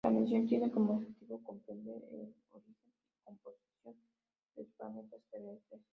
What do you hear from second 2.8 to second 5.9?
y composición de los planetas terrestres.